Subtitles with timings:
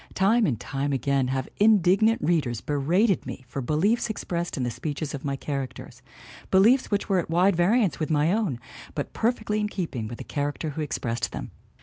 [0.15, 5.13] Time and time again have indignant readers berated me for beliefs expressed in the speeches
[5.13, 6.01] of my characters
[6.49, 8.59] beliefs which were at wide variance with my own,
[8.95, 11.51] but perfectly in keeping with the character who expressed them.